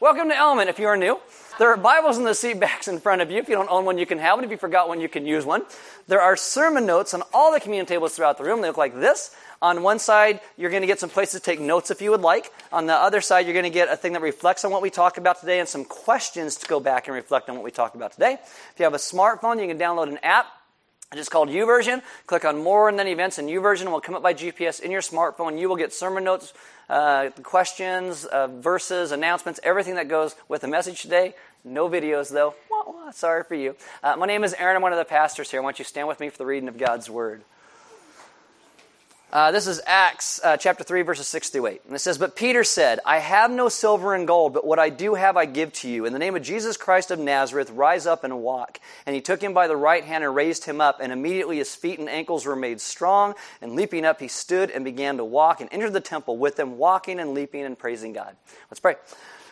[0.00, 1.18] Welcome to Element if you are new.
[1.58, 3.38] There are Bibles in the seat backs in front of you.
[3.38, 4.44] If you don't own one, you can have one.
[4.44, 5.62] If you forgot one, you can use one.
[6.06, 8.60] There are sermon notes on all the communion tables throughout the room.
[8.60, 9.34] They look like this.
[9.60, 12.20] On one side, you're going to get some places to take notes if you would
[12.20, 12.52] like.
[12.70, 14.90] On the other side, you're going to get a thing that reflects on what we
[14.90, 17.96] talked about today and some questions to go back and reflect on what we talked
[17.96, 18.34] about today.
[18.34, 20.46] If you have a smartphone, you can download an app
[21.10, 22.02] it is called YouVersion.
[22.26, 25.00] Click on More and then Events, and YouVersion will come up by GPS in your
[25.00, 25.58] smartphone.
[25.58, 26.52] You will get sermon notes,
[26.88, 31.34] uh, questions, uh, verses, announcements, everything that goes with the message today.
[31.64, 32.54] No videos, though.
[32.70, 33.76] Wah, wah, sorry for you.
[34.02, 34.76] Uh, my name is Aaron.
[34.76, 35.60] I'm one of the pastors here.
[35.60, 37.42] I want you to stand with me for the reading of God's Word.
[39.30, 41.82] Uh, this is Acts uh, chapter 3, verses 6 through 8.
[41.86, 44.88] And it says, But Peter said, I have no silver and gold, but what I
[44.88, 46.06] do have I give to you.
[46.06, 48.80] In the name of Jesus Christ of Nazareth, rise up and walk.
[49.04, 51.74] And he took him by the right hand and raised him up, and immediately his
[51.74, 53.34] feet and ankles were made strong.
[53.60, 56.78] And leaping up, he stood and began to walk and entered the temple with them,
[56.78, 58.34] walking and leaping and praising God.
[58.70, 58.96] Let's pray.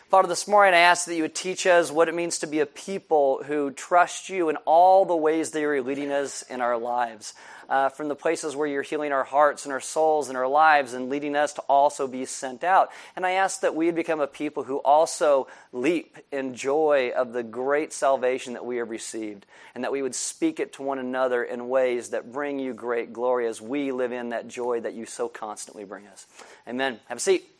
[0.09, 2.61] Father, this morning I ask that you would teach us what it means to be
[2.61, 6.77] a people who trust you in all the ways that you're leading us in our
[6.77, 7.33] lives
[7.69, 10.93] uh, from the places where you're healing our hearts and our souls and our lives
[10.93, 12.89] and leading us to also be sent out.
[13.15, 17.33] And I ask that we would become a people who also leap in joy of
[17.33, 20.99] the great salvation that we have received and that we would speak it to one
[20.99, 24.93] another in ways that bring you great glory as we live in that joy that
[24.93, 26.25] you so constantly bring us.
[26.67, 26.99] Amen.
[27.07, 27.56] Have a seat.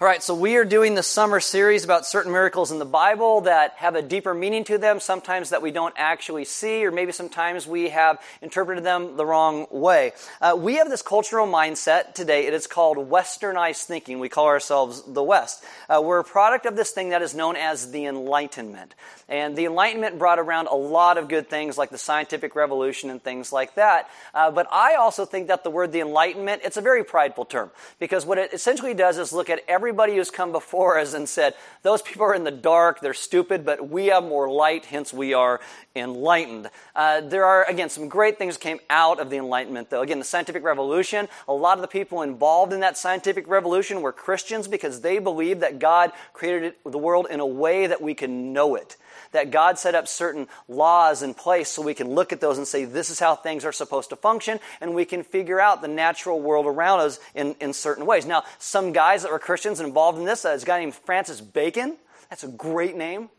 [0.00, 3.40] All right, so we are doing the summer series about certain miracles in the Bible
[3.40, 7.10] that have a deeper meaning to them, sometimes that we don't actually see, or maybe
[7.10, 10.12] sometimes we have interpreted them the wrong way.
[10.40, 12.46] Uh, we have this cultural mindset today.
[12.46, 14.20] It is called westernized thinking.
[14.20, 15.64] We call ourselves the West.
[15.88, 18.94] Uh, we're a product of this thing that is known as the Enlightenment.
[19.28, 23.20] And the Enlightenment brought around a lot of good things like the scientific revolution and
[23.20, 24.08] things like that.
[24.32, 27.72] Uh, but I also think that the word the Enlightenment, it's a very prideful term
[27.98, 31.54] because what it essentially does is look at everybody who's come before us and said,
[31.80, 35.32] those people are in the dark, they're stupid, but we have more light, hence we
[35.32, 35.60] are
[35.96, 36.68] enlightened.
[36.94, 40.02] Uh, there are, again, some great things came out of the Enlightenment, though.
[40.02, 44.12] Again, the scientific revolution, a lot of the people involved in that scientific revolution were
[44.12, 48.52] Christians because they believed that God created the world in a way that we can
[48.52, 48.98] know it
[49.32, 52.66] that God set up certain laws in place so we can look at those and
[52.66, 55.88] say, this is how things are supposed to function, and we can figure out the
[55.88, 58.26] natural world around us in, in certain ways.
[58.26, 61.96] Now, some guys that were Christians involved in this, uh, a guy named Francis Bacon.
[62.30, 63.30] That's a great name.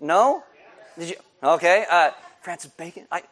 [0.00, 0.42] No?
[0.98, 1.16] Did you?
[1.42, 1.84] Okay.
[1.90, 3.06] Uh, Francis Bacon.
[3.10, 3.22] I,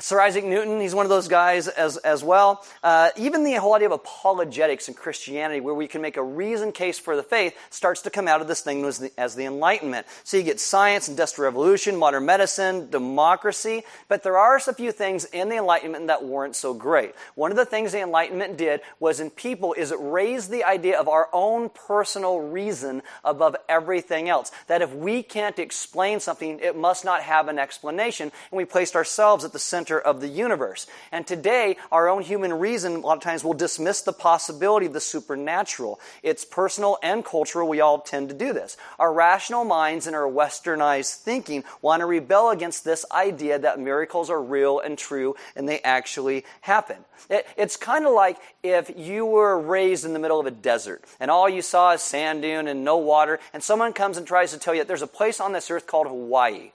[0.00, 2.64] Sir Isaac Newton, he's one of those guys as, as well.
[2.82, 6.72] Uh, even the whole idea of apologetics in Christianity, where we can make a reason
[6.72, 9.44] case for the faith, starts to come out of this thing as the, as the
[9.44, 10.08] Enlightenment.
[10.24, 15.26] So you get science, industrial revolution, modern medicine, democracy, but there are a few things
[15.26, 17.14] in the Enlightenment that weren't so great.
[17.36, 20.98] One of the things the Enlightenment did was in people is it raised the idea
[20.98, 24.50] of our own personal reason above everything else.
[24.66, 28.96] That if we can't explain something, it must not have an explanation, and we placed
[28.96, 30.86] ourselves at the center center of the universe.
[31.12, 34.94] And today, our own human reason, a lot of times, will dismiss the possibility of
[34.94, 36.00] the supernatural.
[36.22, 37.68] It's personal and cultural.
[37.68, 38.78] We all tend to do this.
[38.98, 44.30] Our rational minds and our westernized thinking want to rebel against this idea that miracles
[44.30, 46.96] are real and true and they actually happen.
[47.28, 51.04] It, it's kind of like if you were raised in the middle of a desert
[51.20, 54.52] and all you saw is sand dune and no water, and someone comes and tries
[54.52, 56.70] to tell you that there's a place on this earth called Hawaii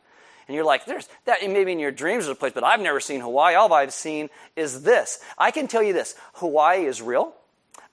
[0.49, 2.99] and you're like, there's that maybe in your dreams there's a place, but I've never
[2.99, 3.53] seen Hawaii.
[3.53, 5.19] All I've seen is this.
[5.37, 7.35] I can tell you this Hawaii is real.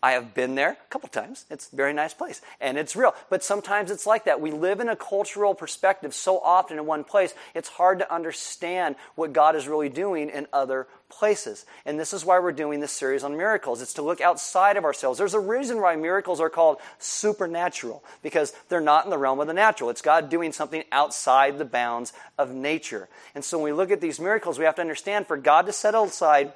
[0.03, 1.45] I have been there a couple times.
[1.51, 3.15] It's a very nice place and it's real.
[3.29, 4.41] But sometimes it's like that.
[4.41, 8.97] We live in a cultural perspective so often in one place, it's hard to understand
[9.17, 11.65] what God is really doing in other places.
[11.85, 13.81] And this is why we're doing this series on miracles.
[13.81, 15.19] It's to look outside of ourselves.
[15.19, 19.47] There's a reason why miracles are called supernatural because they're not in the realm of
[19.47, 19.91] the natural.
[19.91, 23.09] It's God doing something outside the bounds of nature.
[23.35, 25.73] And so when we look at these miracles, we have to understand for God to
[25.73, 26.53] set aside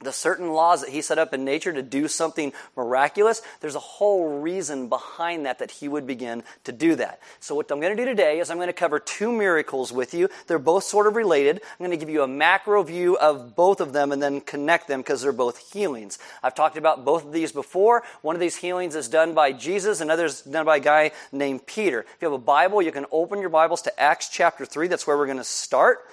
[0.00, 3.80] the certain laws that he set up in nature to do something miraculous, there's a
[3.80, 7.20] whole reason behind that that he would begin to do that.
[7.40, 10.14] So, what I'm going to do today is I'm going to cover two miracles with
[10.14, 10.28] you.
[10.46, 11.56] They're both sort of related.
[11.56, 14.86] I'm going to give you a macro view of both of them and then connect
[14.88, 16.18] them because they're both healings.
[16.42, 18.04] I've talked about both of these before.
[18.22, 21.66] One of these healings is done by Jesus, another is done by a guy named
[21.66, 22.00] Peter.
[22.00, 24.88] If you have a Bible, you can open your Bibles to Acts chapter 3.
[24.88, 26.06] That's where we're going to start.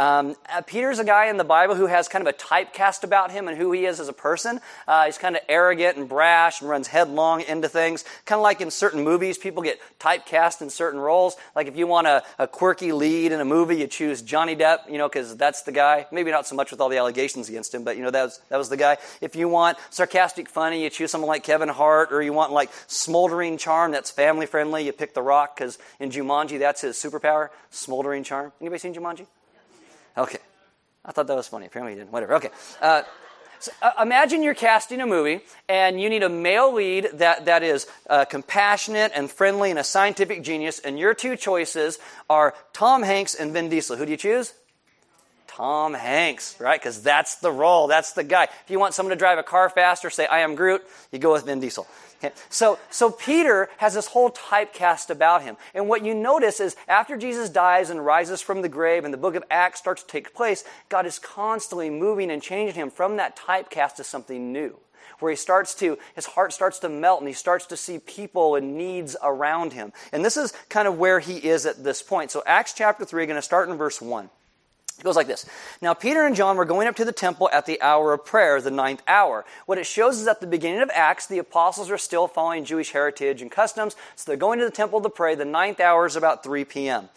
[0.00, 3.30] Um, uh, Peter's a guy in the Bible who has kind of a typecast about
[3.30, 4.58] him and who he is as a person.
[4.88, 8.02] Uh, he's kind of arrogant and brash and runs headlong into things.
[8.24, 11.36] Kind of like in certain movies, people get typecast in certain roles.
[11.54, 14.90] Like if you want a, a quirky lead in a movie, you choose Johnny Depp,
[14.90, 16.06] you know, because that's the guy.
[16.10, 18.40] Maybe not so much with all the allegations against him, but you know, that was,
[18.48, 18.96] that was the guy.
[19.20, 22.70] If you want sarcastic funny, you choose someone like Kevin Hart, or you want like
[22.86, 27.50] smoldering charm that's family friendly, you pick The Rock, because in Jumanji, that's his superpower,
[27.68, 28.50] smoldering charm.
[28.62, 29.26] Anybody seen Jumanji?
[30.16, 30.38] Okay.
[31.04, 31.66] I thought that was funny.
[31.66, 32.12] Apparently you didn't.
[32.12, 32.34] Whatever.
[32.36, 32.50] Okay.
[32.80, 33.02] Uh,
[33.60, 37.62] so, uh, imagine you're casting a movie and you need a male lead that, that
[37.62, 41.98] is uh, compassionate and friendly and a scientific genius, and your two choices
[42.30, 43.96] are Tom Hanks and Vin Diesel.
[43.96, 44.54] Who do you choose?
[45.46, 46.80] Tom Hanks, right?
[46.80, 48.44] Because that's the role, that's the guy.
[48.44, 51.32] If you want someone to drive a car faster, say, I am Groot, you go
[51.32, 51.86] with Vin Diesel.
[52.48, 55.56] So, so Peter has this whole typecast about him.
[55.74, 59.18] And what you notice is after Jesus dies and rises from the grave and the
[59.18, 63.16] book of Acts starts to take place, God is constantly moving and changing him from
[63.16, 64.78] that typecast to something new.
[65.18, 68.54] Where he starts to, his heart starts to melt and he starts to see people
[68.54, 69.92] and needs around him.
[70.12, 72.30] And this is kind of where he is at this point.
[72.30, 74.30] So, Acts chapter 3, going to start in verse 1.
[75.00, 75.46] It goes like this.
[75.80, 78.60] Now, Peter and John were going up to the temple at the hour of prayer,
[78.60, 79.46] the ninth hour.
[79.64, 82.90] What it shows is at the beginning of Acts, the apostles are still following Jewish
[82.92, 85.34] heritage and customs, so they're going to the temple to pray.
[85.34, 87.08] The ninth hour is about 3 p.m.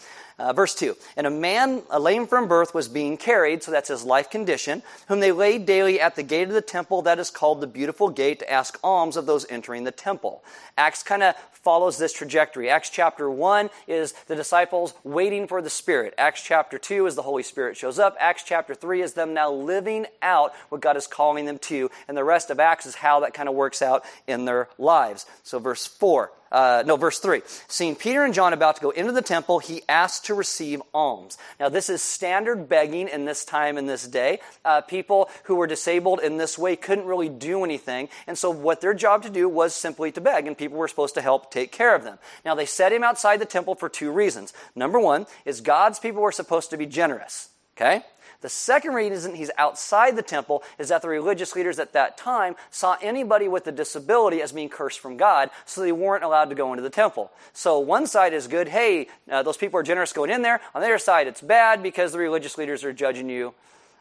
[0.43, 3.87] Uh, verse 2 And a man, a lame from birth, was being carried, so that's
[3.87, 7.29] his life condition, whom they laid daily at the gate of the temple that is
[7.29, 10.43] called the Beautiful Gate to ask alms of those entering the temple.
[10.77, 12.69] Acts kind of follows this trajectory.
[12.69, 16.13] Acts chapter 1 is the disciples waiting for the Spirit.
[16.17, 18.17] Acts chapter 2 is the Holy Spirit shows up.
[18.19, 21.89] Acts chapter 3 is them now living out what God is calling them to.
[22.09, 25.25] And the rest of Acts is how that kind of works out in their lives.
[25.43, 27.41] So, verse 4 uh, no, verse 3.
[27.67, 31.38] Seeing Peter and John about to go into the temple, he asked to receive alms.
[31.59, 34.39] Now, this is standard begging in this time, in this day.
[34.63, 38.07] Uh, people who were disabled in this way couldn't really do anything.
[38.27, 41.15] And so, what their job to do was simply to beg, and people were supposed
[41.15, 42.19] to help take care of them.
[42.45, 44.53] Now, they set him outside the temple for two reasons.
[44.75, 47.50] Number one is God's people were supposed to be generous.
[47.75, 48.03] Okay?
[48.43, 52.57] The second reason he's outside the temple is that the religious leaders at that time
[52.71, 56.55] saw anybody with a disability as being cursed from God, so they weren't allowed to
[56.55, 57.31] go into the temple.
[57.53, 60.59] So one side is good, hey, uh, those people are generous going in there.
[60.75, 63.53] On the other side, it's bad because the religious leaders are judging you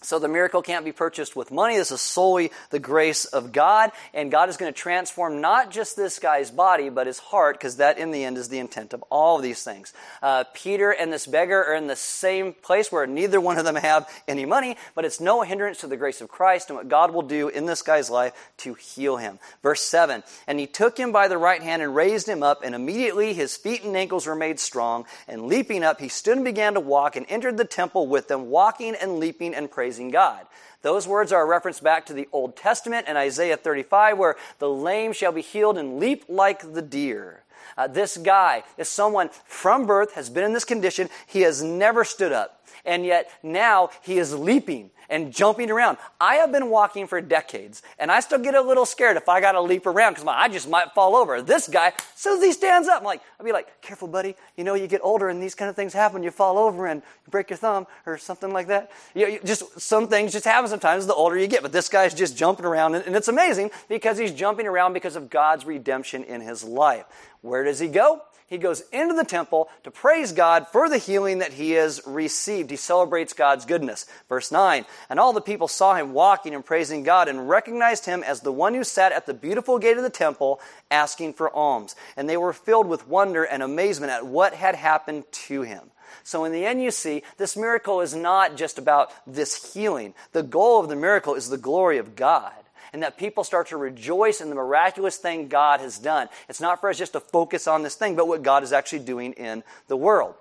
[0.00, 1.76] So the miracle can't be purchased with money.
[1.76, 3.90] This is solely the grace of God.
[4.14, 7.78] And God is going to transform not just this guy's body, but his heart, because
[7.78, 9.92] that in the end is the intent of all of these things.
[10.22, 13.74] Uh, Peter and this beggar are in the same place where neither one of them
[13.74, 17.12] have any money, but it's no hindrance to the grace of Christ and what God
[17.12, 19.40] will do in this guy's life to heal him.
[19.64, 22.76] Verse 7 And he took him by the right hand and raised him up, and
[22.76, 25.06] immediately his feet and ankles were made strong.
[25.26, 28.48] And leaping up, he stood and began to walk and entered the temple with them,
[28.48, 30.46] walking and leaping and praising praising God.
[30.82, 34.68] Those words are a reference back to the Old Testament and Isaiah 35, where the
[34.68, 37.42] lame shall be healed and leap like the deer.
[37.74, 41.08] Uh, this guy is someone from birth, has been in this condition.
[41.26, 42.57] He has never stood up.
[42.84, 45.98] And yet now he is leaping and jumping around.
[46.20, 49.40] I have been walking for decades, and I still get a little scared if I
[49.40, 51.40] got to leap around because I just might fall over.
[51.40, 54.36] This guy, as soon as he stands up, I'm like, I'll be like, careful, buddy.
[54.56, 56.22] You know, you get older and these kind of things happen.
[56.22, 58.90] You fall over and you break your thumb or something like that.
[59.14, 61.62] You, you, just some things just happen sometimes the older you get.
[61.62, 65.16] But this guy's just jumping around, and, and it's amazing because he's jumping around because
[65.16, 67.06] of God's redemption in his life.
[67.40, 68.22] Where does he go?
[68.48, 72.70] He goes into the temple to praise God for the healing that he has received.
[72.70, 74.06] He celebrates God's goodness.
[74.26, 78.22] Verse 9 And all the people saw him walking and praising God and recognized him
[78.22, 81.94] as the one who sat at the beautiful gate of the temple asking for alms.
[82.16, 85.90] And they were filled with wonder and amazement at what had happened to him.
[86.24, 90.14] So, in the end, you see, this miracle is not just about this healing.
[90.32, 92.52] The goal of the miracle is the glory of God
[92.92, 96.28] and that people start to rejoice in the miraculous thing God has done.
[96.48, 99.00] It's not for us just to focus on this thing, but what God is actually
[99.00, 100.34] doing in the world.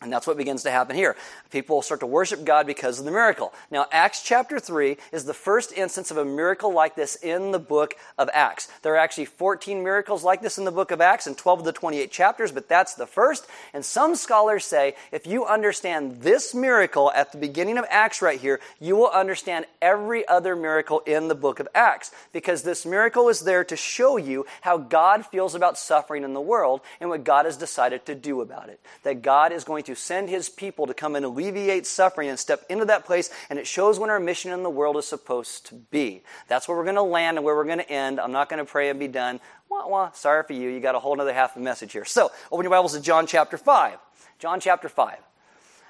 [0.00, 1.16] And that's what begins to happen here.
[1.50, 3.52] People start to worship God because of the miracle.
[3.68, 7.58] Now, Acts chapter 3 is the first instance of a miracle like this in the
[7.58, 8.68] book of Acts.
[8.82, 11.64] There are actually 14 miracles like this in the book of Acts in 12 of
[11.64, 13.44] the 28 chapters, but that's the first.
[13.74, 18.40] And some scholars say if you understand this miracle at the beginning of Acts right
[18.40, 22.12] here, you will understand every other miracle in the book of Acts.
[22.32, 26.40] Because this miracle is there to show you how God feels about suffering in the
[26.40, 28.78] world and what God has decided to do about it.
[29.02, 32.64] That God is going to send his people to come and alleviate suffering and step
[32.68, 35.74] into that place, and it shows when our mission in the world is supposed to
[35.74, 36.22] be.
[36.48, 38.20] That's where we're going to land and where we're going to end.
[38.20, 39.40] I'm not going to pray and be done.
[39.70, 40.10] Wah, wah.
[40.12, 40.68] Sorry for you.
[40.70, 42.04] You got a whole other half of the message here.
[42.04, 43.98] So, open your Bibles to John chapter 5.
[44.38, 45.18] John chapter 5.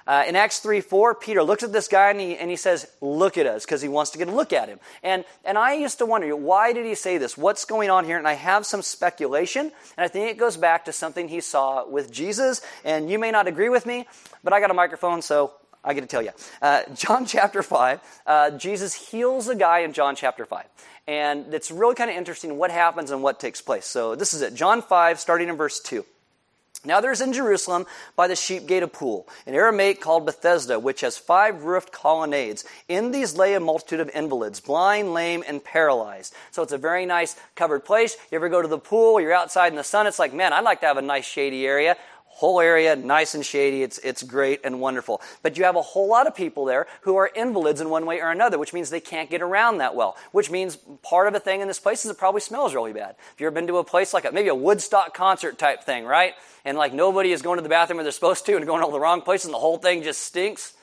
[0.07, 2.87] Uh, in Acts 3 4, Peter looks at this guy and he, and he says,
[3.01, 4.79] Look at us, because he wants to get a look at him.
[5.03, 7.37] And, and I used to wonder, why did he say this?
[7.37, 8.17] What's going on here?
[8.17, 11.87] And I have some speculation, and I think it goes back to something he saw
[11.87, 12.61] with Jesus.
[12.83, 14.07] And you may not agree with me,
[14.43, 15.53] but I got a microphone, so
[15.83, 16.31] I get to tell you.
[16.61, 20.65] Uh, John chapter 5, uh, Jesus heals a guy in John chapter 5.
[21.07, 23.85] And it's really kind of interesting what happens and what takes place.
[23.85, 24.53] So this is it.
[24.53, 26.05] John 5, starting in verse 2.
[26.85, 31.01] Now there's in Jerusalem by the sheep gate a pool, an Aramaic called Bethesda, which
[31.01, 32.63] has five roofed colonnades.
[32.87, 36.33] In these lay a multitude of invalids, blind, lame, and paralyzed.
[36.51, 38.15] So it's a very nice covered place.
[38.31, 40.63] You ever go to the pool, you're outside in the sun, it's like, man, I'd
[40.63, 41.97] like to have a nice shady area
[42.39, 43.83] whole area nice and shady.
[43.83, 45.21] It's, it's great and wonderful.
[45.43, 48.21] But you have a whole lot of people there who are invalids in one way
[48.21, 50.15] or another, which means they can't get around that well.
[50.31, 53.15] Which means part of a thing in this place is it probably smells really bad.
[53.33, 56.05] If you've ever been to a place like a, maybe a Woodstock concert type thing,
[56.05, 56.33] right?
[56.63, 58.91] And like nobody is going to the bathroom where they're supposed to and going all
[58.91, 60.73] the wrong places and the whole thing just stinks.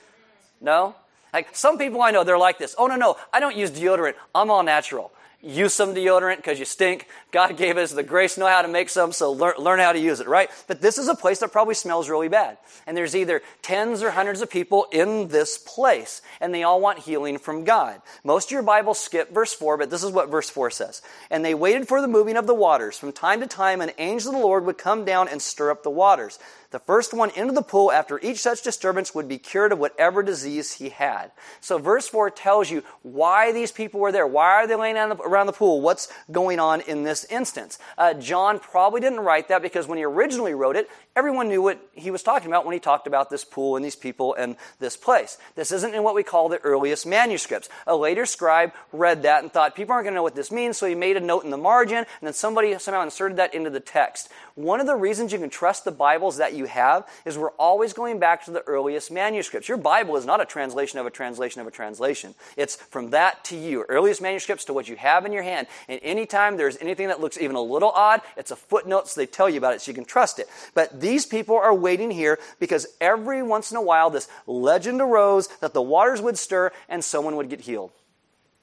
[0.61, 0.95] No?
[1.33, 2.75] Like some people I know, they're like this.
[2.77, 4.13] Oh, no, no, I don't use deodorant.
[4.35, 5.11] I'm all natural
[5.47, 7.07] use some deodorant because you stink.
[7.31, 9.93] God gave us the grace to know how to make some, so learn, learn how
[9.93, 10.49] to use it, right?
[10.67, 12.57] But this is a place that probably smells really bad.
[12.85, 16.99] And there's either tens or hundreds of people in this place, and they all want
[16.99, 18.01] healing from God.
[18.23, 21.01] Most of your Bibles skip verse 4, but this is what verse 4 says.
[21.29, 22.97] And they waited for the moving of the waters.
[22.97, 25.83] From time to time, an angel of the Lord would come down and stir up
[25.83, 26.39] the waters.
[26.71, 30.21] The first one into the pool after each such disturbance would be cured of whatever
[30.21, 31.31] disease he had.
[31.61, 34.27] So verse 4 tells you why these people were there.
[34.27, 35.79] Why are they laying around the pool?
[35.79, 37.79] What's going on in this instance?
[37.97, 41.79] Uh, John probably didn't write that because when he originally wrote it, everyone knew what
[41.93, 44.95] he was talking about when he talked about this pool and these people and this
[44.95, 45.39] place.
[45.55, 47.69] This isn't in what we call the earliest manuscripts.
[47.87, 50.77] A later scribe read that and thought people aren't going to know what this means,
[50.77, 53.71] so he made a note in the margin, and then somebody somehow inserted that into
[53.71, 54.29] the text.
[54.53, 57.93] One of the reasons you can trust the Bibles that you have is we're always
[57.93, 59.67] going back to the earliest manuscripts.
[59.67, 62.35] Your Bible is not a translation of a translation of a translation.
[62.55, 65.65] It's from that to you, earliest manuscripts to what you have in your hand.
[65.87, 69.25] And anytime there's anything that looks even a little odd, it's a footnote so they
[69.25, 70.47] tell you about it so you can trust it.
[70.73, 75.47] But these people are waiting here because every once in a while this legend arose
[75.61, 77.91] that the waters would stir and someone would get healed.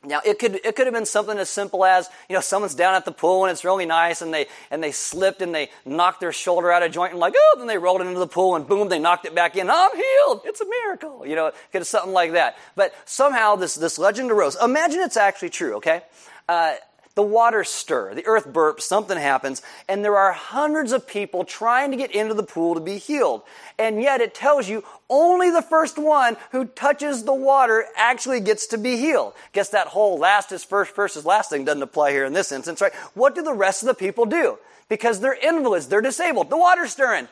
[0.05, 2.95] Now it could it could have been something as simple as you know someone's down
[2.95, 6.21] at the pool and it's really nice and they and they slipped and they knocked
[6.21, 8.55] their shoulder out of joint and like oh then they rolled it into the pool
[8.55, 9.71] and boom they knocked it back in.
[9.71, 10.43] I'm healed.
[10.45, 11.27] It's a miracle.
[11.27, 12.59] You know it could have something like that.
[12.77, 14.57] But somehow this this legend arose.
[14.63, 16.03] Imagine it's actually true okay?
[16.47, 16.75] Uh,
[17.15, 21.93] the waters stir, the earth burps, something happens, and there are hundreds of people trying
[21.93, 23.43] to get into the pool to be healed.
[23.79, 28.67] And yet it tells you only the first one who touches the water actually gets
[28.69, 29.35] to be healed.
[29.53, 32.51] Guess that whole last is first, first is last thing doesn't apply here in this
[32.51, 32.95] instance, right?
[33.15, 34.59] What do the rest of the people do?
[34.89, 37.29] Because they're invalids, they're disabled, the water's stirring.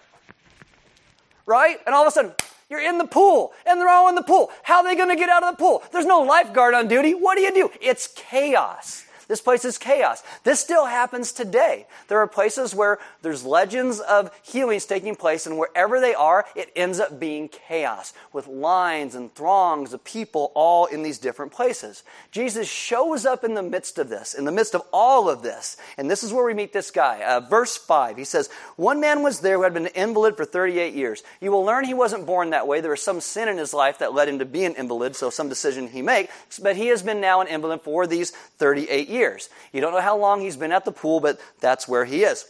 [1.44, 1.78] Right?
[1.86, 2.32] And all of a sudden,
[2.70, 4.50] you're in the pool, and they're all in the pool.
[4.62, 5.82] How are they going to get out of the pool?
[5.92, 7.14] There's no lifeguard on duty.
[7.14, 7.70] What do you do?
[7.80, 9.04] It's chaos.
[9.32, 10.22] This place is chaos.
[10.44, 11.86] This still happens today.
[12.08, 16.70] There are places where there's legends of healings taking place, and wherever they are, it
[16.76, 22.02] ends up being chaos with lines and throngs of people all in these different places.
[22.30, 25.78] Jesus shows up in the midst of this, in the midst of all of this.
[25.96, 27.22] And this is where we meet this guy.
[27.22, 30.44] Uh, verse 5, he says, One man was there who had been an invalid for
[30.44, 31.22] 38 years.
[31.40, 32.82] You will learn he wasn't born that way.
[32.82, 35.30] There was some sin in his life that led him to be an invalid, so
[35.30, 36.58] some decision he makes.
[36.58, 39.48] But he has been now an invalid for these 38 years years.
[39.72, 42.44] You don't know how long he's been at the pool, but that's where he is.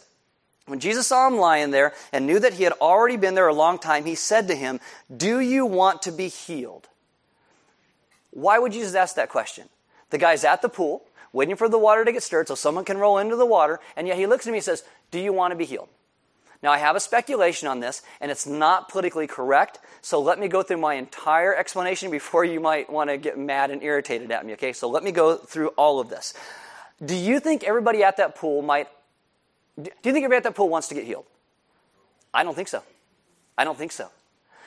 [0.65, 3.53] When Jesus saw him lying there and knew that he had already been there a
[3.53, 4.79] long time, he said to him,
[5.15, 6.87] Do you want to be healed?
[8.31, 9.69] Why would Jesus ask that question?
[10.09, 11.03] The guy's at the pool,
[11.33, 14.07] waiting for the water to get stirred so someone can roll into the water, and
[14.07, 15.89] yet he looks at me and says, Do you want to be healed?
[16.63, 20.47] Now, I have a speculation on this, and it's not politically correct, so let me
[20.47, 24.45] go through my entire explanation before you might want to get mad and irritated at
[24.45, 24.71] me, okay?
[24.71, 26.33] So let me go through all of this.
[27.03, 28.87] Do you think everybody at that pool might,
[29.81, 31.25] do you think everybody at that pool wants to get healed?
[32.33, 32.83] I don't think so.
[33.57, 34.09] I don't think so.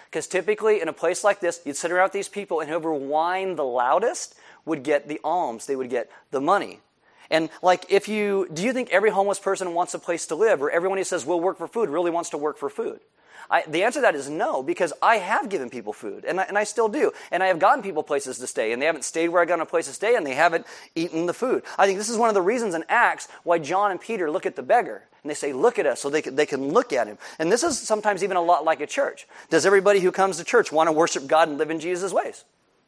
[0.05, 2.93] Because typically in a place like this, you'd sit around with these people, and whoever
[2.93, 6.81] whined the loudest would get the alms, they would get the money.
[7.31, 10.63] And like, if you, do you think every homeless person wants a place to live
[10.63, 13.01] or everyone who says we'll work for food really wants to work for food?
[13.51, 16.45] I, the answer to that is no, because I have given people food, and I,
[16.45, 17.13] and I still do.
[17.31, 19.61] And I have gotten people places to stay, and they haven't stayed where I got
[19.61, 21.63] a place to stay, and they haven't eaten the food.
[21.79, 24.47] I think this is one of the reasons in Acts why John and Peter look
[24.47, 26.93] at the beggar, and they say, Look at us, so they can, they can look
[26.93, 27.19] at him.
[27.39, 29.27] And this is sometimes even a lot like a church.
[29.51, 32.45] Does everybody who comes to church want to worship God and live in Jesus' ways?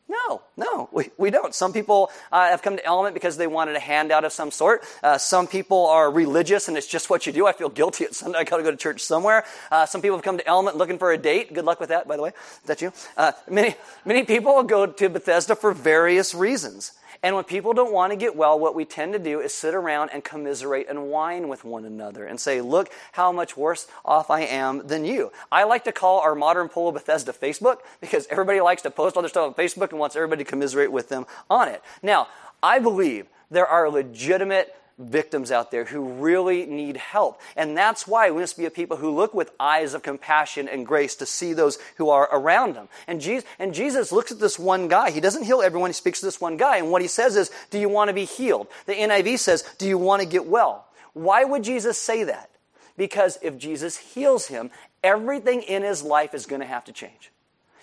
[0.08, 1.54] No, no, we, we don't.
[1.54, 4.82] Some people uh, have come to Element because they wanted a handout of some sort.
[5.02, 7.46] Uh, some people are religious and it's just what you do.
[7.46, 8.38] I feel guilty at Sunday.
[8.38, 9.44] I got to go to church somewhere.
[9.70, 11.52] Uh, some people have come to Element looking for a date.
[11.52, 12.30] Good luck with that, by the way.
[12.30, 12.90] Is that you?
[13.18, 13.74] Uh, many,
[14.06, 16.92] many people go to Bethesda for various reasons.
[17.22, 19.74] And when people don't want to get well, what we tend to do is sit
[19.74, 24.30] around and commiserate and whine with one another and say, Look how much worse off
[24.30, 25.32] I am than you.
[25.50, 29.22] I like to call our modern Polo Bethesda Facebook because everybody likes to post all
[29.22, 31.82] their stuff on Facebook and wants everybody to commiserate with them on it.
[32.02, 32.28] Now,
[32.62, 37.40] I believe there are legitimate victims out there who really need help.
[37.56, 40.86] And that's why we must be a people who look with eyes of compassion and
[40.86, 42.88] grace to see those who are around them.
[43.06, 45.10] And Jesus, and Jesus looks at this one guy.
[45.10, 46.78] He doesn't heal everyone, he speaks to this one guy.
[46.78, 48.66] And what he says is, Do you want to be healed?
[48.86, 50.86] The NIV says, Do you want to get well?
[51.12, 52.50] Why would Jesus say that?
[52.96, 54.70] Because if Jesus heals him,
[55.04, 57.30] everything in his life is going to have to change.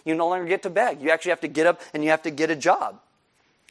[0.03, 1.01] You no longer get to beg.
[1.01, 3.00] You actually have to get up and you have to get a job.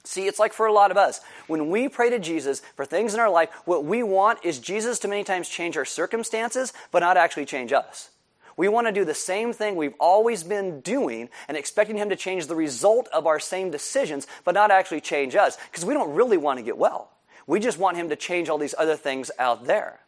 [0.04, 1.20] See, it's like for a lot of us.
[1.46, 4.99] When we pray to Jesus for things in our life, what we want is Jesus
[5.00, 8.11] to many times change our circumstances, but not actually change us.
[8.56, 12.16] We want to do the same thing we've always been doing and expecting Him to
[12.16, 16.14] change the result of our same decisions, but not actually change us, because we don't
[16.14, 17.11] really want to get well.
[17.46, 20.00] We just want Him to change all these other things out there.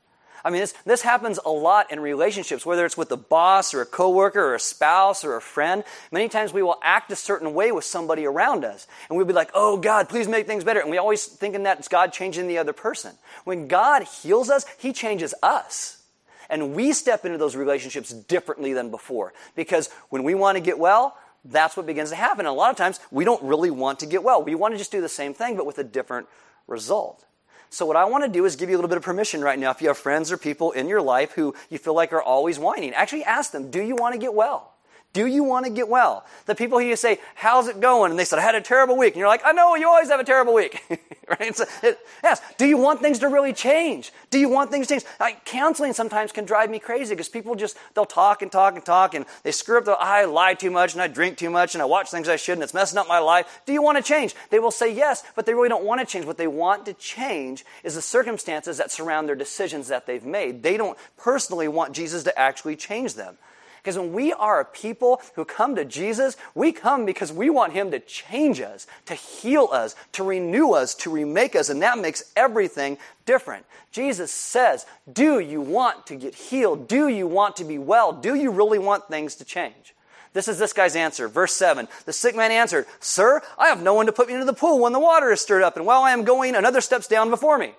[0.46, 3.80] I mean, this, this happens a lot in relationships, whether it's with a boss or
[3.80, 5.82] a coworker or a spouse or a friend.
[6.12, 8.86] Many times we will act a certain way with somebody around us.
[9.08, 10.78] And we'll be like, oh, God, please make things better.
[10.78, 13.16] And we always thinking that it's God changing the other person.
[13.42, 16.00] When God heals us, He changes us.
[16.48, 19.32] And we step into those relationships differently than before.
[19.56, 22.46] Because when we want to get well, that's what begins to happen.
[22.46, 24.44] And a lot of times, we don't really want to get well.
[24.44, 26.28] We want to just do the same thing, but with a different
[26.68, 27.24] result.
[27.70, 29.58] So, what I want to do is give you a little bit of permission right
[29.58, 29.70] now.
[29.70, 32.58] If you have friends or people in your life who you feel like are always
[32.58, 34.75] whining, actually ask them, Do you want to get well?
[35.16, 36.26] Do you want to get well?
[36.44, 38.10] The people who you say, How's it going?
[38.10, 39.14] And they said, I had a terrible week.
[39.14, 40.84] And you're like, I know, you always have a terrible week.
[41.40, 41.56] right?
[41.56, 42.42] So it, yes.
[42.58, 44.12] Do you want things to really change?
[44.28, 45.04] Do you want things to change?
[45.18, 48.84] Like, counseling sometimes can drive me crazy because people just, they'll talk and talk and
[48.84, 51.74] talk and they screw up the, I lie too much and I drink too much
[51.74, 52.64] and I watch things I shouldn't.
[52.64, 53.62] It's messing up my life.
[53.64, 54.34] Do you want to change?
[54.50, 56.26] They will say yes, but they really don't want to change.
[56.26, 60.62] What they want to change is the circumstances that surround their decisions that they've made.
[60.62, 63.38] They don't personally want Jesus to actually change them.
[63.86, 67.72] Because when we are a people who come to Jesus, we come because we want
[67.72, 71.96] Him to change us, to heal us, to renew us, to remake us, and that
[71.96, 73.64] makes everything different.
[73.92, 76.88] Jesus says, Do you want to get healed?
[76.88, 78.12] Do you want to be well?
[78.12, 79.94] Do you really want things to change?
[80.32, 81.28] This is this guy's answer.
[81.28, 81.86] Verse 7.
[82.06, 84.80] The sick man answered, Sir, I have no one to put me into the pool
[84.80, 87.56] when the water is stirred up, and while I am going, another steps down before
[87.56, 87.72] me.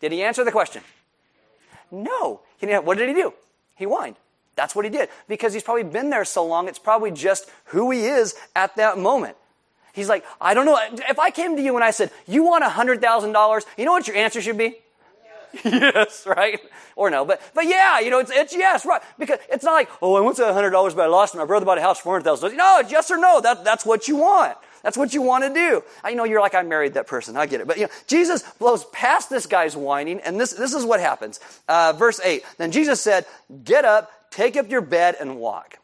[0.00, 0.82] Did he answer the question?
[1.90, 2.40] No.
[2.60, 3.34] What did he do?
[3.76, 4.16] He whined.
[4.54, 5.08] That's what he did.
[5.28, 8.98] Because he's probably been there so long, it's probably just who he is at that
[8.98, 9.36] moment.
[9.92, 10.78] He's like, I don't know.
[11.08, 14.16] If I came to you and I said, You want $100,000, you know what your
[14.16, 14.76] answer should be?
[15.64, 16.60] Yes, right?
[16.96, 19.02] Or no, but, but yeah, you know, it's, it's yes, right.
[19.18, 21.38] Because it's not like, oh, I want that $100, but I lost it.
[21.38, 22.56] My brother bought a house for $400,000.
[22.56, 23.40] No, it's yes or no.
[23.40, 24.56] That, that's what you want.
[24.82, 25.82] That's what you want to do.
[26.02, 27.36] I know you're like, I married that person.
[27.36, 27.66] I get it.
[27.66, 31.38] But you know, Jesus blows past this guy's whining, and this, this is what happens.
[31.68, 32.42] Uh, verse 8.
[32.58, 33.26] Then Jesus said,
[33.64, 35.78] Get up, Take up your bed and walk.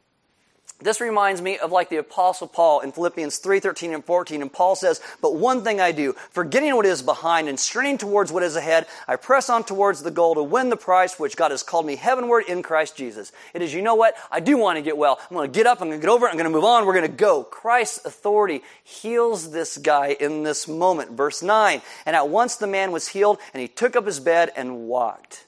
[0.80, 4.76] This reminds me of like the apostle Paul in Philippians 3:13 and 14 and Paul
[4.76, 8.54] says, "But one thing I do, forgetting what is behind and straining towards what is
[8.54, 11.84] ahead, I press on towards the goal to win the prize which God has called
[11.84, 14.14] me heavenward in Christ Jesus." It is, you know what?
[14.30, 15.18] I do want to get well.
[15.28, 16.64] I'm going to get up, I'm going to get over it, I'm going to move
[16.64, 17.42] on, we're going to go.
[17.42, 21.10] Christ's authority heals this guy in this moment.
[21.10, 24.52] Verse 9, "And at once the man was healed, and he took up his bed
[24.54, 25.44] and walked."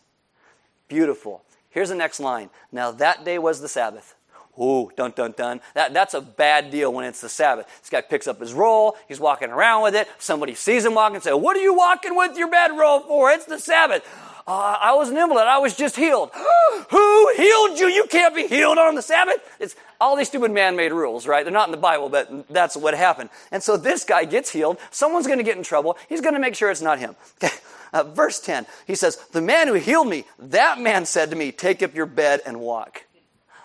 [0.88, 1.44] Beautiful.
[1.70, 2.50] Here's the next line.
[2.72, 4.14] Now that day was the Sabbath.
[4.60, 5.60] Ooh, dun dun dun.
[5.74, 7.66] That, that's a bad deal when it's the Sabbath.
[7.80, 10.08] This guy picks up his roll, he's walking around with it.
[10.18, 13.30] Somebody sees him walking and says, What are you walking with your bedroll for?
[13.30, 14.04] It's the Sabbath.
[14.46, 15.46] Uh, I was an invalid.
[15.46, 16.30] I was just healed.
[16.90, 17.86] Who healed you?
[17.86, 19.36] You can't be healed on the Sabbath.
[19.60, 21.44] It's all these stupid man-made rules, right?
[21.44, 23.30] They're not in the Bible, but that's what happened.
[23.52, 24.78] And so this guy gets healed.
[24.90, 25.96] Someone's going to get in trouble.
[26.08, 27.14] He's going to make sure it's not him.
[27.92, 31.52] Uh, verse 10, he says, The man who healed me, that man said to me,
[31.52, 33.04] Take up your bed and walk.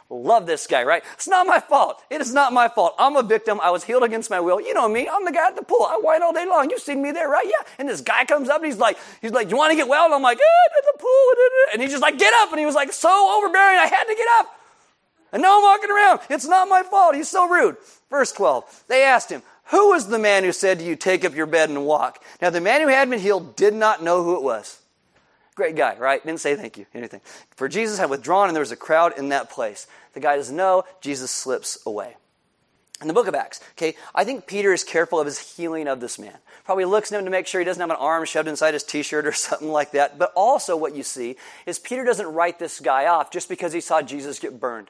[0.09, 1.03] Love this guy, right?
[1.13, 2.01] It's not my fault.
[2.11, 2.93] It is not my fault.
[2.99, 3.59] I'm a victim.
[3.61, 4.61] I was healed against my will.
[4.61, 5.09] You know me.
[5.11, 5.81] I'm the guy at the pool.
[5.81, 6.69] I whine all day long.
[6.69, 7.45] You've seen me there, right?
[7.45, 7.65] Yeah.
[7.79, 10.05] And this guy comes up and he's like, he's like, you want to get well?
[10.05, 11.33] And I'm like, eh, at the pool.
[11.73, 12.51] And he's just like, get up.
[12.51, 13.79] And he was like so overbearing.
[13.79, 14.59] I had to get up.
[15.31, 16.19] And now I'm walking around.
[16.29, 17.15] It's not my fault.
[17.15, 17.75] He's so rude.
[18.11, 18.85] Verse 12.
[18.87, 21.69] They asked him, who was the man who said to you, take up your bed
[21.69, 22.23] and walk?
[22.41, 24.79] Now the man who had been healed did not know who it was.
[25.55, 26.23] Great guy, right?
[26.23, 27.21] Didn't say thank you, anything.
[27.55, 29.87] For Jesus had withdrawn and there was a crowd in that place.
[30.13, 30.83] The guy doesn't know.
[31.01, 32.15] Jesus slips away.
[33.01, 35.99] In the book of Acts, okay, I think Peter is careful of his healing of
[35.99, 36.37] this man.
[36.63, 38.83] Probably looks at him to make sure he doesn't have an arm shoved inside his
[38.83, 40.17] t shirt or something like that.
[40.17, 43.81] But also, what you see is Peter doesn't write this guy off just because he
[43.81, 44.89] saw Jesus get burned.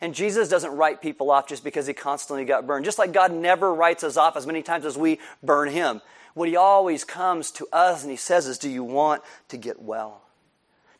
[0.00, 2.84] And Jesus doesn't write people off just because he constantly got burned.
[2.84, 6.00] Just like God never writes us off as many times as we burn him.
[6.34, 9.82] What he always comes to us and he says is, Do you want to get
[9.82, 10.22] well?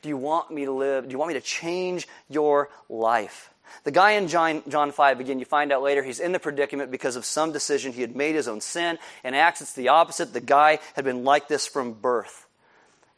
[0.03, 1.05] Do you want me to live?
[1.05, 3.53] Do you want me to change your life?
[3.85, 6.91] The guy in John, John 5, again, you find out later, he's in the predicament
[6.91, 7.93] because of some decision.
[7.93, 8.99] He had made his own sin.
[9.23, 10.33] In Acts, it's the opposite.
[10.33, 12.48] The guy had been like this from birth.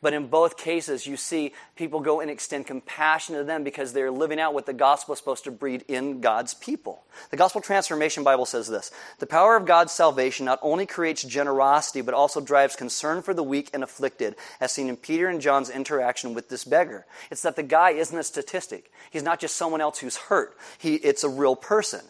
[0.02, 4.10] But in both cases, you see people go and extend compassion to them because they're
[4.10, 7.04] living out what the gospel is supposed to breed in God's people.
[7.30, 12.00] The Gospel Transformation Bible says this The power of God's salvation not only creates generosity,
[12.00, 15.68] but also drives concern for the weak and afflicted, as seen in Peter and John's
[15.68, 17.04] interaction with this beggar.
[17.30, 20.94] It's that the guy isn't a statistic, he's not just someone else who's hurt, he,
[20.94, 22.00] it's a real person.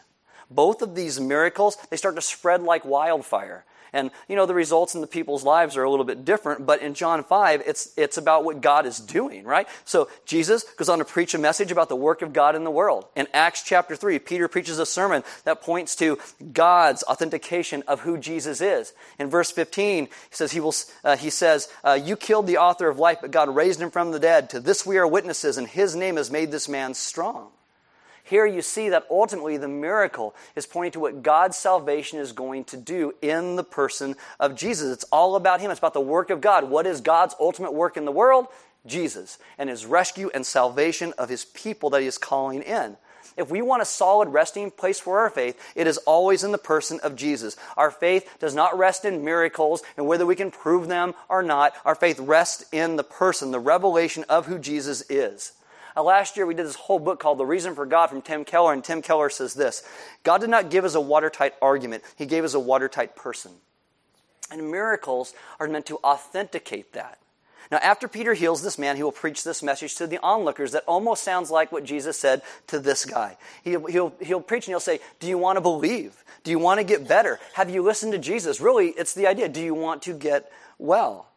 [0.48, 3.64] Both of these miracles, they start to spread like wildfire.
[3.92, 6.82] And, you know, the results in the people's lives are a little bit different, but
[6.82, 9.68] in John 5, it's, it's about what God is doing, right?
[9.84, 12.70] So Jesus goes on to preach a message about the work of God in the
[12.70, 13.06] world.
[13.16, 16.18] In Acts chapter 3, Peter preaches a sermon that points to
[16.52, 18.92] God's authentication of who Jesus is.
[19.18, 20.74] In verse 15, he says, he, will,
[21.04, 24.12] uh, he says, uh, You killed the author of life, but God raised him from
[24.12, 24.50] the dead.
[24.50, 27.50] To this we are witnesses, and his name has made this man strong.
[28.30, 32.62] Here you see that ultimately the miracle is pointing to what God's salvation is going
[32.66, 34.92] to do in the person of Jesus.
[34.92, 35.72] It's all about Him.
[35.72, 36.70] It's about the work of God.
[36.70, 38.46] What is God's ultimate work in the world?
[38.86, 42.96] Jesus and His rescue and salvation of His people that He is calling in.
[43.36, 46.58] If we want a solid resting place for our faith, it is always in the
[46.58, 47.56] person of Jesus.
[47.76, 51.72] Our faith does not rest in miracles and whether we can prove them or not.
[51.84, 55.50] Our faith rests in the person, the revelation of who Jesus is.
[56.00, 58.42] Uh, last year, we did this whole book called The Reason for God from Tim
[58.42, 59.82] Keller, and Tim Keller says this
[60.24, 63.52] God did not give us a watertight argument, He gave us a watertight person.
[64.50, 67.18] And miracles are meant to authenticate that.
[67.70, 70.84] Now, after Peter heals this man, he will preach this message to the onlookers that
[70.88, 73.36] almost sounds like what Jesus said to this guy.
[73.62, 76.24] He'll, he'll, he'll preach and he'll say, Do you want to believe?
[76.44, 77.38] Do you want to get better?
[77.52, 78.58] Have you listened to Jesus?
[78.58, 79.50] Really, it's the idea.
[79.50, 81.29] Do you want to get well?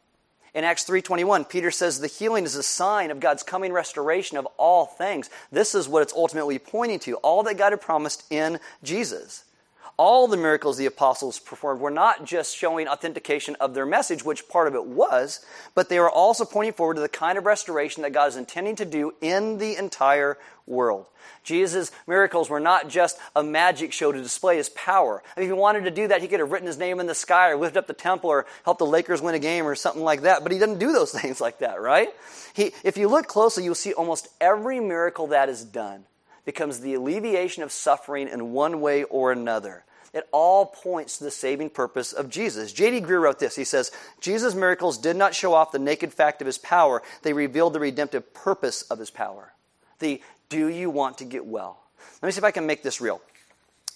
[0.53, 4.45] In Acts 3:21, Peter says the healing is a sign of God's coming restoration of
[4.57, 5.29] all things.
[5.51, 9.43] This is what it's ultimately pointing to, all that God had promised in Jesus.
[9.95, 14.49] All the miracles the apostles performed were not just showing authentication of their message, which
[14.49, 18.01] part of it was, but they were also pointing forward to the kind of restoration
[18.01, 21.05] that God is intending to do in the entire world.
[21.43, 25.21] Jesus' miracles were not just a magic show to display his power.
[25.37, 27.49] if he wanted to do that, he could have written his name in the sky
[27.49, 30.21] or lifted up the temple or helped the Lakers win a game or something like
[30.21, 30.41] that.
[30.41, 32.09] But he doesn't do those things like that, right?
[32.53, 36.05] He, if you look closely, you'll see almost every miracle that is done
[36.45, 39.83] becomes the alleviation of suffering in one way or another.
[40.13, 42.71] It all points to the saving purpose of Jesus.
[42.71, 43.01] J.D.
[43.01, 43.55] Greear wrote this.
[43.55, 47.33] He says, Jesus' miracles did not show off the naked fact of his power, they
[47.33, 49.53] revealed the redemptive purpose of his power.
[49.99, 51.79] The do you want to get well?
[52.21, 53.21] Let me see if I can make this real.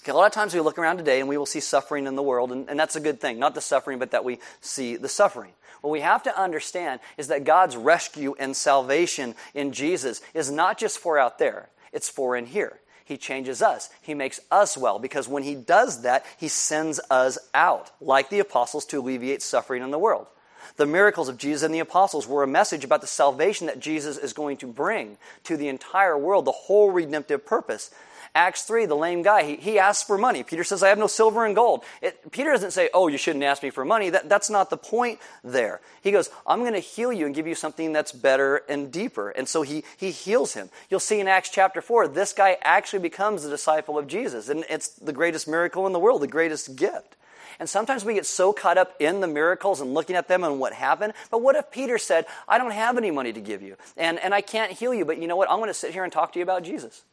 [0.01, 2.15] Okay, a lot of times we look around today and we will see suffering in
[2.15, 3.37] the world, and, and that's a good thing.
[3.37, 5.51] Not the suffering, but that we see the suffering.
[5.81, 10.77] What we have to understand is that God's rescue and salvation in Jesus is not
[10.77, 12.79] just for out there, it's for in here.
[13.03, 13.89] He changes us.
[14.01, 18.39] He makes us well because when He does that, He sends us out, like the
[18.39, 20.27] apostles, to alleviate suffering in the world.
[20.75, 24.17] The miracles of Jesus and the apostles were a message about the salvation that Jesus
[24.17, 27.91] is going to bring to the entire world, the whole redemptive purpose.
[28.37, 30.43] Acts 3, the lame guy, he, he asks for money.
[30.43, 31.83] Peter says, I have no silver and gold.
[32.03, 34.11] It, Peter doesn't say, Oh, you shouldn't ask me for money.
[34.11, 35.81] That, that's not the point there.
[36.03, 39.31] He goes, I'm going to heal you and give you something that's better and deeper.
[39.31, 40.69] And so he, he heals him.
[40.87, 44.49] You'll see in Acts chapter 4, this guy actually becomes a disciple of Jesus.
[44.49, 47.15] And it's the greatest miracle in the world, the greatest gift.
[47.59, 50.59] And sometimes we get so caught up in the miracles and looking at them and
[50.59, 51.13] what happened.
[51.31, 54.31] But what if Peter said, I don't have any money to give you and, and
[54.31, 55.49] I can't heal you, but you know what?
[55.49, 57.03] I'm going to sit here and talk to you about Jesus.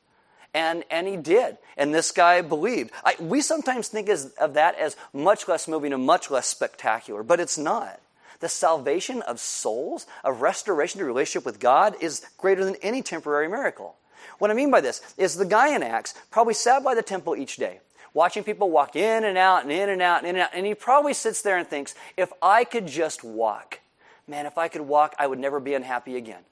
[0.54, 1.58] And, and he did.
[1.76, 2.92] And this guy believed.
[3.04, 7.24] I, we sometimes think as, of that as much less moving and much less spectacular,
[7.24, 8.00] but it's not.
[8.38, 13.48] The salvation of souls, of restoration to relationship with God, is greater than any temporary
[13.48, 13.96] miracle.
[14.38, 17.36] What I mean by this is the guy in Acts probably sat by the temple
[17.36, 17.80] each day,
[18.12, 20.66] watching people walk in and out and in and out and in and out, and
[20.66, 23.80] he probably sits there and thinks, if I could just walk,
[24.28, 26.42] man, if I could walk, I would never be unhappy again.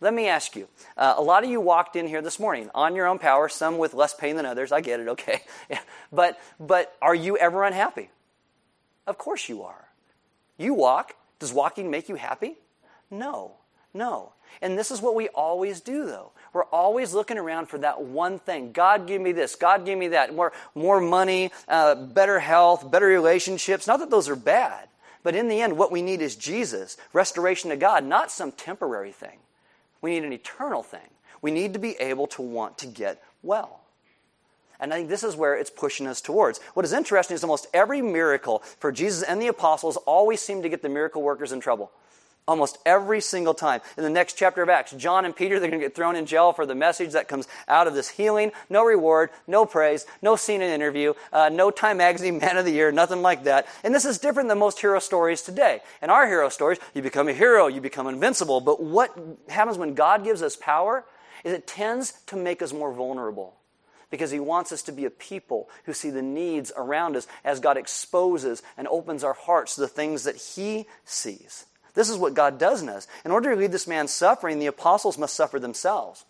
[0.00, 2.94] Let me ask you uh, a lot of you walked in here this morning on
[2.94, 4.72] your own power, some with less pain than others.
[4.72, 5.42] I get it, okay.
[6.12, 8.08] But, but are you ever unhappy?
[9.06, 9.88] Of course you are.
[10.56, 11.14] You walk.
[11.40, 12.54] Does walking make you happy?
[13.10, 13.56] No,
[13.92, 14.32] no.
[14.62, 16.30] And this is what we always do, though.
[16.52, 18.72] We're always looking around for that one thing.
[18.72, 19.56] God, give me this.
[19.56, 20.34] God, give me that.
[20.34, 23.86] More, more money, uh, better health, better relationships.
[23.86, 24.88] Not that those are bad.
[25.24, 29.10] But in the end, what we need is Jesus, restoration to God, not some temporary
[29.10, 29.38] thing.
[30.04, 31.08] We need an eternal thing.
[31.40, 33.80] We need to be able to want to get well.
[34.78, 36.58] And I think this is where it's pushing us towards.
[36.74, 40.68] What is interesting is almost every miracle for Jesus and the apostles always seem to
[40.68, 41.90] get the miracle workers in trouble.
[42.46, 43.80] Almost every single time.
[43.96, 46.26] In the next chapter of Acts, John and Peter, they're going to get thrown in
[46.26, 48.52] jail for the message that comes out of this healing.
[48.68, 52.92] No reward, no praise, no CNN interview, uh, no Time Magazine Man of the Year,
[52.92, 53.66] nothing like that.
[53.82, 55.80] And this is different than most hero stories today.
[56.02, 58.60] In our hero stories, you become a hero, you become invincible.
[58.60, 61.04] But what happens when God gives us power
[61.44, 63.54] is it tends to make us more vulnerable
[64.10, 67.58] because he wants us to be a people who see the needs around us as
[67.58, 71.64] God exposes and opens our hearts to the things that he sees.
[71.94, 73.06] This is what God does in us.
[73.24, 76.24] In order to lead this man suffering, the apostles must suffer themselves.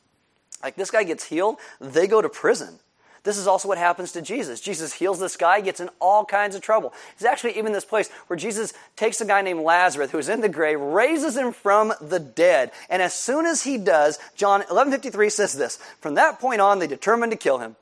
[0.63, 2.79] Like this guy gets healed, they go to prison.
[3.23, 4.61] This is also what happens to Jesus.
[4.61, 6.93] Jesus heals this guy, gets in all kinds of trouble.
[7.15, 10.49] It's actually even this place where Jesus takes a guy named Lazarus who's in the
[10.51, 12.71] grave, raises him from the dead.
[12.91, 16.87] And as soon as he does, John 11:53 says this, from that point on they
[16.87, 17.77] determined to kill him.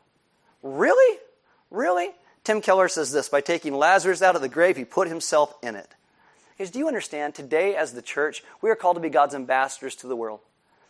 [0.63, 1.19] Really?
[1.73, 2.11] Really?
[2.45, 5.75] Tim Keller says this, by taking Lazarus out of the grave, he put himself in
[5.75, 5.89] it.
[6.57, 9.97] Because do you understand, today as the church, we are called to be God's ambassadors
[9.97, 10.41] to the world.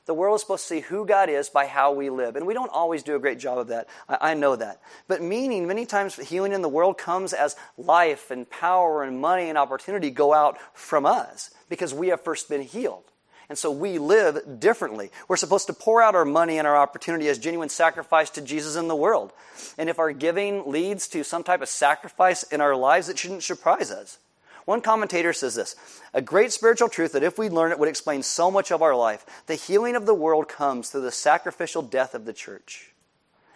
[0.04, 2.34] The world is supposed to see who God is by how we live.
[2.34, 3.88] And we don't always do a great job of that.
[4.08, 4.80] I, I, know that.
[5.06, 9.48] But meaning, many times healing in the world comes as life and power and money
[9.48, 13.04] and opportunity go out from us because we have first been healed.
[13.48, 15.10] And so we live differently.
[15.28, 18.76] We're supposed to pour out our money and our opportunity as genuine sacrifice to Jesus
[18.76, 19.32] in the world.
[19.78, 23.42] And if our giving leads to some type of sacrifice in our lives, it shouldn't
[23.42, 24.18] surprise us.
[24.64, 25.76] One commentator says this
[26.14, 28.94] A great spiritual truth that if we learn it would explain so much of our
[28.94, 29.24] life.
[29.46, 32.92] The healing of the world comes through the sacrificial death of the church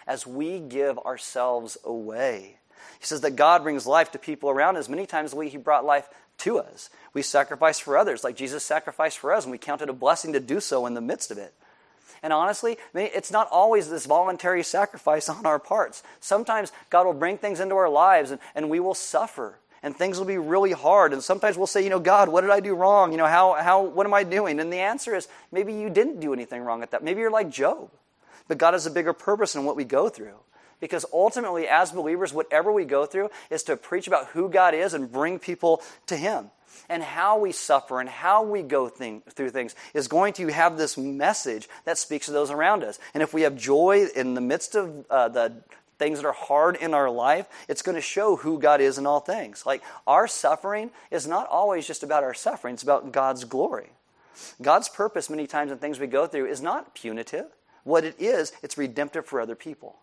[0.06, 2.58] as we give ourselves away.
[2.98, 4.88] He says that God brings life to people around us.
[4.88, 6.90] Many times we, He brought life to us.
[7.12, 10.32] We sacrifice for others like Jesus sacrificed for us, and we count it a blessing
[10.32, 11.54] to do so in the midst of it.
[12.22, 16.02] And honestly, it's not always this voluntary sacrifice on our parts.
[16.20, 20.18] Sometimes God will bring things into our lives and, and we will suffer and things
[20.18, 21.12] will be really hard.
[21.12, 23.12] And sometimes we'll say, you know, God, what did I do wrong?
[23.12, 24.58] You know, how, how, what am I doing?
[24.60, 27.04] And the answer is maybe you didn't do anything wrong at that.
[27.04, 27.90] Maybe you're like Job.
[28.48, 30.36] But God has a bigger purpose in what we go through.
[30.78, 34.92] Because ultimately, as believers, whatever we go through is to preach about who God is
[34.92, 36.50] and bring people to Him.
[36.88, 40.76] And how we suffer and how we go thing, through things is going to have
[40.76, 42.98] this message that speaks to those around us.
[43.14, 45.54] And if we have joy in the midst of uh, the
[45.98, 49.06] things that are hard in our life, it's going to show who God is in
[49.06, 49.64] all things.
[49.64, 53.90] Like our suffering is not always just about our suffering, it's about God's glory.
[54.60, 57.46] God's purpose, many times in things we go through, is not punitive.
[57.84, 59.96] What it is, it's redemptive for other people.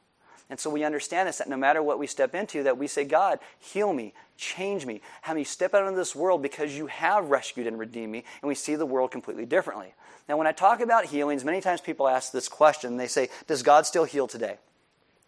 [0.50, 3.06] And so we understand this that no matter what we step into, that we say,
[3.06, 7.30] God, heal me, change me, have me step out into this world because you have
[7.30, 9.94] rescued and redeemed me, and we see the world completely differently.
[10.28, 12.98] Now, when I talk about healings, many times people ask this question.
[12.98, 14.58] They say, Does God still heal today?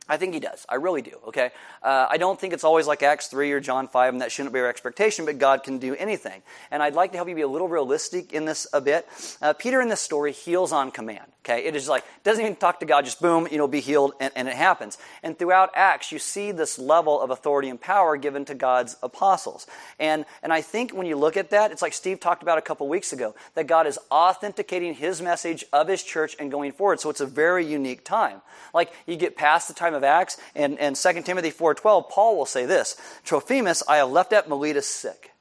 [0.07, 0.65] I think he does.
[0.69, 1.49] I really do, okay?
[1.81, 4.53] Uh, I don't think it's always like Acts 3 or John 5, and that shouldn't
[4.53, 6.43] be our expectation, but God can do anything.
[6.69, 9.07] And I'd like to help you be a little realistic in this a bit.
[9.41, 11.65] Uh, Peter in this story heals on command, okay?
[11.65, 14.31] It is like, doesn't even talk to God, just boom, you know, be healed, and,
[14.35, 14.99] and it happens.
[15.23, 19.65] And throughout Acts, you see this level of authority and power given to God's apostles.
[19.99, 22.61] And, and I think when you look at that, it's like Steve talked about a
[22.61, 26.99] couple weeks ago, that God is authenticating his message of his church and going forward.
[26.99, 28.41] So it's a very unique time.
[28.71, 32.45] Like, you get past the time of Acts, and, and 2 Timothy 4.12, Paul will
[32.45, 35.31] say this, Trophimus I have left at Miletus sick.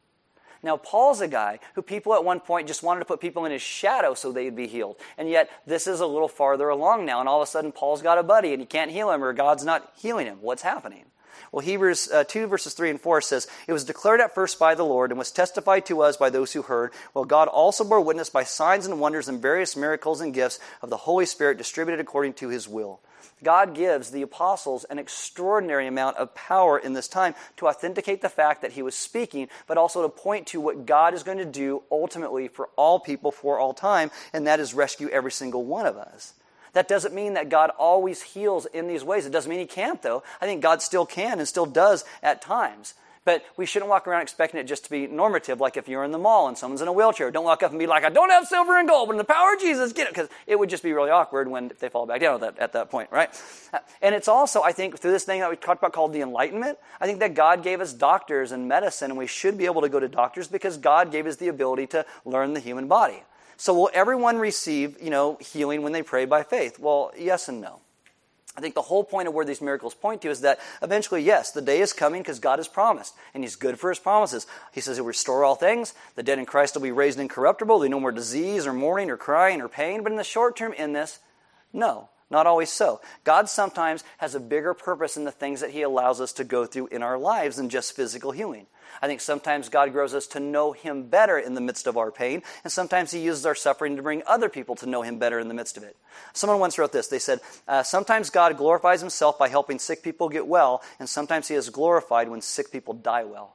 [0.62, 3.52] Now, Paul's a guy who people at one point just wanted to put people in
[3.52, 4.96] his shadow so they'd be healed.
[5.18, 8.00] And yet, this is a little farther along now, and all of a sudden, Paul's
[8.00, 10.38] got a buddy and he can't heal him, or God's not healing him.
[10.40, 11.04] What's happening?
[11.52, 14.74] Well, Hebrews uh, 2, verses 3 and 4 says, It was declared at first by
[14.74, 18.00] the Lord and was testified to us by those who heard, while God also bore
[18.00, 22.00] witness by signs and wonders and various miracles and gifts of the Holy Spirit distributed
[22.00, 23.00] according to his will.
[23.42, 28.28] God gives the apostles an extraordinary amount of power in this time to authenticate the
[28.28, 31.44] fact that he was speaking, but also to point to what God is going to
[31.44, 35.86] do ultimately for all people for all time, and that is rescue every single one
[35.86, 36.34] of us.
[36.74, 39.26] That doesn't mean that God always heals in these ways.
[39.26, 40.22] It doesn't mean He can't, though.
[40.40, 42.94] I think God still can and still does at times.
[43.24, 46.12] But we shouldn't walk around expecting it just to be normative, like if you're in
[46.12, 47.30] the mall and someone's in a wheelchair.
[47.30, 49.24] Don't walk up and be like, I don't have silver and gold, but in the
[49.24, 50.14] power of Jesus, get it.
[50.14, 52.72] Because it would just be really awkward when they fall back down at that, at
[52.74, 53.30] that point, right?
[54.02, 56.78] And it's also, I think, through this thing that we talked about called the Enlightenment,
[57.00, 59.88] I think that God gave us doctors and medicine, and we should be able to
[59.88, 63.22] go to doctors because God gave us the ability to learn the human body.
[63.56, 66.78] So will everyone receive, you know, healing when they pray by faith?
[66.78, 67.80] Well, yes and no.
[68.56, 71.50] I think the whole point of where these miracles point to is that eventually, yes,
[71.50, 74.46] the day is coming because God has promised, and He's good for His promises.
[74.72, 75.92] He says He'll restore all things.
[76.14, 77.78] The dead in Christ will be raised incorruptible.
[77.78, 80.04] There'll be no more disease or mourning or crying or pain.
[80.04, 81.18] But in the short term, in this,
[81.72, 82.10] no.
[82.34, 83.00] Not always so.
[83.22, 86.66] God sometimes has a bigger purpose in the things that He allows us to go
[86.66, 88.66] through in our lives than just physical healing.
[89.00, 92.10] I think sometimes God grows us to know Him better in the midst of our
[92.10, 95.38] pain, and sometimes He uses our suffering to bring other people to know Him better
[95.38, 95.96] in the midst of it.
[96.32, 97.06] Someone once wrote this.
[97.06, 101.46] They said, uh, Sometimes God glorifies Himself by helping sick people get well, and sometimes
[101.46, 103.54] He is glorified when sick people die well.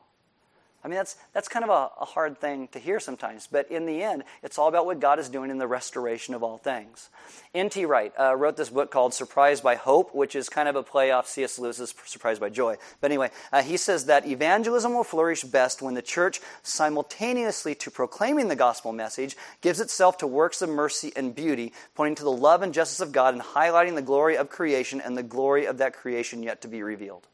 [0.84, 3.86] I mean, that's, that's kind of a, a, hard thing to hear sometimes, but in
[3.86, 7.10] the end, it's all about what God is doing in the restoration of all things.
[7.54, 7.84] N.T.
[7.84, 11.12] Wright uh, wrote this book called Surprised by Hope, which is kind of a play
[11.12, 11.60] off C.S.
[11.60, 12.78] Lewis's Surprised by Joy.
[13.02, 17.92] But anyway, uh, he says that evangelism will flourish best when the church, simultaneously to
[17.92, 22.32] proclaiming the gospel message, gives itself to works of mercy and beauty, pointing to the
[22.32, 25.80] love and justice of God and highlighting the glory of creation and the glory of
[25.80, 27.28] that creation yet to be revealed.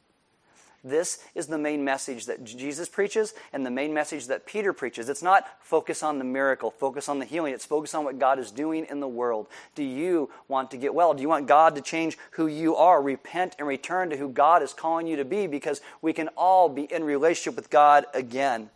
[0.86, 5.10] This is the main message that Jesus preaches and the main message that Peter preaches.
[5.10, 7.56] It's not focus on the miracle, focus on the healing.
[7.56, 9.48] It's focus on what God is doing in the world.
[9.74, 11.16] Do you want to get well?
[11.16, 13.02] Do you want God to change who you are?
[13.02, 16.70] Repent and return to who God is calling you to be because we can all
[16.70, 18.70] be in relationship with God again.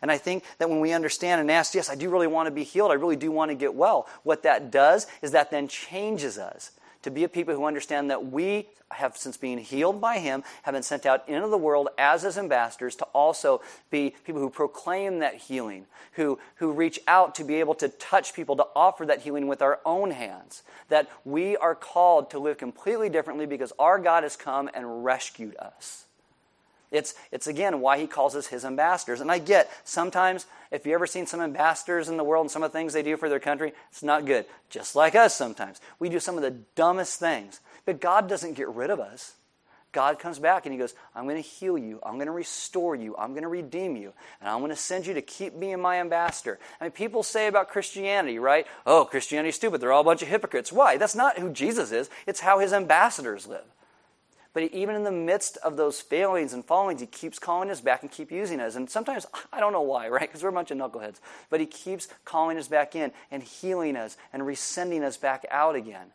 [0.00, 2.50] And I think that when we understand and ask, yes, I do really want to
[2.50, 5.68] be healed, I really do want to get well, what that does is that then
[5.68, 6.70] changes us
[7.02, 10.74] to be a people who understand that we have, since being healed by Him, have
[10.74, 13.60] been sent out into the world as His ambassadors to also
[13.90, 18.34] be people who proclaim that healing, who, who reach out to be able to touch
[18.34, 20.62] people, to offer that healing with our own hands.
[20.88, 25.56] That we are called to live completely differently because our God has come and rescued
[25.56, 26.06] us.
[26.90, 29.20] It's, it's again why he calls us his ambassadors.
[29.20, 32.62] And I get sometimes, if you've ever seen some ambassadors in the world and some
[32.62, 34.46] of the things they do for their country, it's not good.
[34.70, 35.80] Just like us sometimes.
[35.98, 37.60] We do some of the dumbest things.
[37.84, 39.34] But God doesn't get rid of us.
[39.92, 41.98] God comes back and he goes, I'm going to heal you.
[42.04, 43.16] I'm going to restore you.
[43.16, 44.12] I'm going to redeem you.
[44.40, 46.60] And I'm going to send you to keep being my ambassador.
[46.80, 48.66] I mean, people say about Christianity, right?
[48.86, 49.80] Oh, Christianity's stupid.
[49.80, 50.72] They're all a bunch of hypocrites.
[50.72, 50.96] Why?
[50.96, 52.08] That's not who Jesus is.
[52.26, 53.64] It's how his ambassadors live.
[54.52, 58.02] But even in the midst of those failings and fallings, he keeps calling us back
[58.02, 58.74] and keep using us.
[58.74, 60.28] And sometimes, I don't know why, right?
[60.28, 61.20] Because we're a bunch of knuckleheads.
[61.50, 65.76] But he keeps calling us back in and healing us and resending us back out
[65.76, 66.08] again.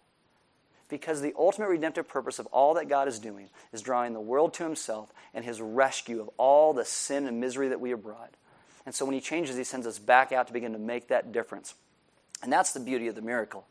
[0.90, 4.54] Because the ultimate redemptive purpose of all that God is doing is drawing the world
[4.56, 8.34] to himself and his rescue of all the sin and misery that we have brought.
[8.86, 11.32] And so when he changes, he sends us back out to begin to make that
[11.32, 11.74] difference.
[12.44, 13.66] And that's the beauty of the miracle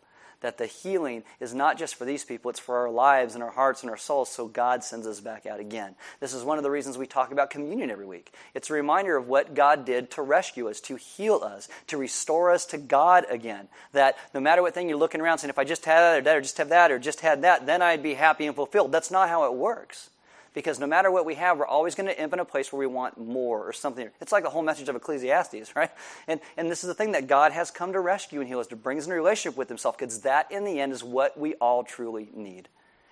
[0.45, 3.51] that the healing is not just for these people, it's for our lives and our
[3.51, 5.95] hearts and our souls, so God sends us back out again.
[6.21, 8.31] This is one of the reasons we talk about communion every week.
[8.53, 12.51] It's a reminder of what God did to rescue us, to heal us, to restore
[12.51, 13.69] us to God again.
[13.93, 16.23] That no matter what thing you're looking around saying, if I just had that or
[16.25, 18.93] that or just have that or just had that, then I'd be happy and fulfilled.
[18.93, 20.11] That's not how it works
[20.55, 22.73] because no matter what we have, we're always going to end up in a place
[22.73, 24.09] where we want more or something.
[24.21, 25.91] It's like the whole message of Ecclesiastes, right?
[26.27, 28.69] And, and this is the thing that God has come to rescue and heal us,
[28.69, 31.39] to bring us in a relationship with Himself, because that in the end is what
[31.39, 32.69] we all truly need.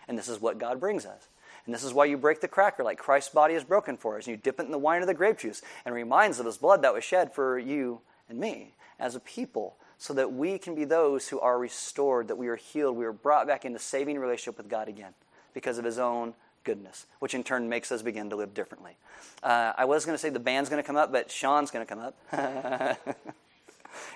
[0.08, 1.28] And this is what God brings us.
[1.66, 4.26] And this is why you break the cracker like Christ's body is broken for us.
[4.26, 6.56] And you dip it in the wine of the grape juice and reminds of his
[6.56, 10.74] blood that was shed for you and me as a people so that we can
[10.74, 14.18] be those who are restored, that we are healed, we are brought back into saving
[14.18, 15.14] relationship with God again
[15.54, 18.96] because of his own goodness, which in turn makes us begin to live differently.
[19.42, 21.84] Uh, I was going to say the band's going to come up, but Sean's going
[21.84, 22.16] to come up.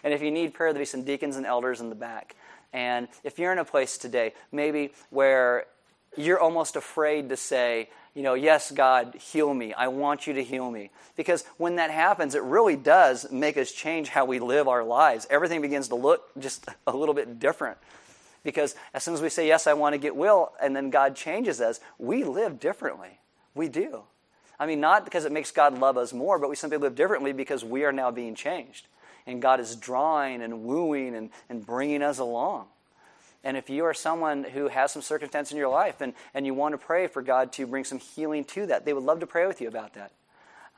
[0.05, 2.37] and if you need prayer, there'll be some deacons and elders in the back.
[2.73, 5.67] And if you're in a place today, maybe where
[6.17, 9.75] you're almost afraid to say, you know, yes, God, heal me.
[9.75, 10.91] I want you to heal me.
[11.17, 15.27] Because when that happens, it really does make us change how we live our lives.
[15.29, 17.77] Everything begins to look just a little bit different.
[18.47, 21.17] Because as soon as we say, Yes, I want to get will, and then God
[21.17, 23.19] changes us, we live differently.
[23.57, 24.05] We do.
[24.59, 27.33] I mean, not because it makes God love us more, but we simply live differently
[27.33, 28.87] because we are now being changed.
[29.27, 32.67] And God is drawing and wooing and, and bringing us along.
[33.43, 36.55] And if you are someone who has some circumstance in your life and, and you
[36.55, 39.27] want to pray for God to bring some healing to that, they would love to
[39.27, 40.13] pray with you about that.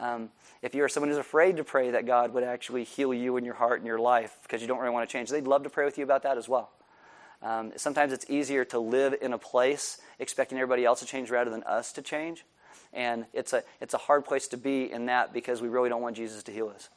[0.01, 0.31] Um,
[0.63, 3.45] if you are someone who's afraid to pray that God would actually heal you in
[3.45, 5.71] your heart and your life because you don't really want to change, they'd love to
[5.71, 6.71] pray with you about that as well.
[7.42, 11.51] Um, sometimes it's easier to live in a place expecting everybody else to change rather
[11.51, 12.44] than us to change.
[12.92, 16.03] And it's a, it's a hard place to be in that because we really don't
[16.03, 16.89] want Jesus to heal us.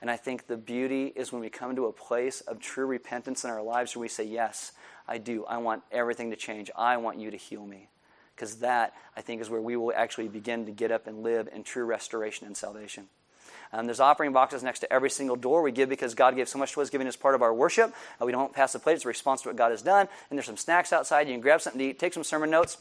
[0.00, 3.44] And I think the beauty is when we come to a place of true repentance
[3.44, 4.72] in our lives where we say, Yes,
[5.08, 5.44] I do.
[5.46, 6.70] I want everything to change.
[6.76, 7.88] I want you to heal me.
[8.36, 11.48] Because that, I think, is where we will actually begin to get up and live
[11.52, 13.08] in true restoration and salvation.
[13.72, 15.62] Um, there's offering boxes next to every single door.
[15.62, 17.94] We give because God gave so much to us, giving us part of our worship.
[18.20, 20.08] Uh, we don't pass the plate, it's a response to what God has done.
[20.30, 21.28] And there's some snacks outside.
[21.28, 22.78] You can grab something to eat, take some sermon notes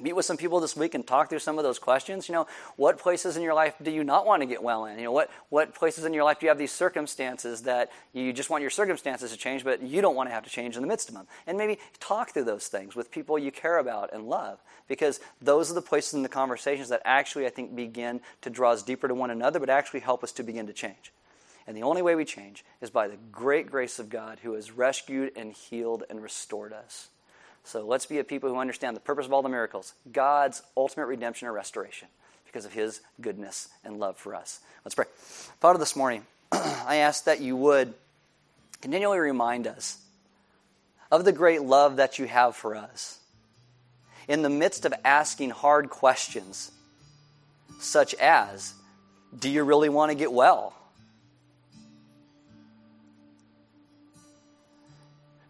[0.00, 2.28] meet with some people this week and talk through some of those questions.
[2.28, 4.98] You know, what places in your life do you not want to get well in?
[4.98, 8.32] You know, what, what places in your life do you have these circumstances that you
[8.32, 10.82] just want your circumstances to change, but you don't want to have to change in
[10.82, 11.26] the midst of them?
[11.46, 15.70] And maybe talk through those things with people you care about and love, because those
[15.70, 19.06] are the places in the conversations that actually, I think, begin to draw us deeper
[19.06, 21.12] to one another, but actually help us to begin to change.
[21.66, 24.72] And the only way we change is by the great grace of God who has
[24.72, 27.08] rescued and healed and restored us.
[27.64, 31.06] So let's be a people who understand the purpose of all the miracles God's ultimate
[31.06, 32.08] redemption or restoration
[32.46, 34.60] because of his goodness and love for us.
[34.84, 35.06] Let's pray.
[35.60, 37.94] Father, this morning, I ask that you would
[38.80, 39.98] continually remind us
[41.10, 43.18] of the great love that you have for us.
[44.28, 46.70] In the midst of asking hard questions,
[47.78, 48.74] such as,
[49.36, 50.74] Do you really want to get well?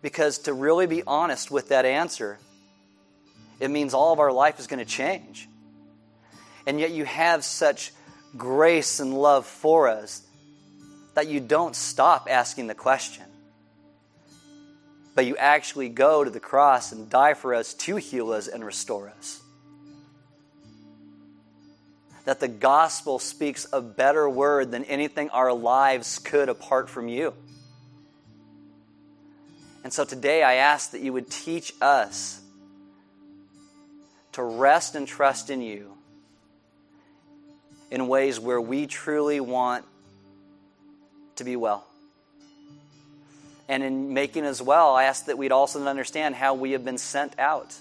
[0.02, 2.38] Because to really be honest with that answer,
[3.58, 5.48] it means all of our life is going to change.
[6.66, 7.92] And yet you have such
[8.36, 10.22] grace and love for us
[11.14, 13.24] that you don't stop asking the question.
[15.14, 18.64] But you actually go to the cross and die for us to heal us and
[18.64, 19.40] restore us.
[22.24, 27.34] That the gospel speaks a better word than anything our lives could apart from you.
[29.82, 32.40] And so today I ask that you would teach us
[34.32, 35.92] to rest and trust in you
[37.90, 39.84] in ways where we truly want
[41.36, 41.86] to be well.
[43.68, 46.98] And in making as well, I ask that we'd also understand how we have been
[46.98, 47.74] sent out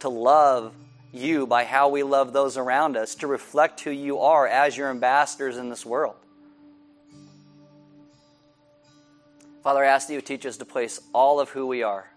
[0.00, 0.74] to love
[1.12, 4.90] you by how we love those around us, to reflect who you are as your
[4.90, 6.16] ambassadors in this world.
[9.62, 12.10] Father, I ask that you teach us to place all of who we are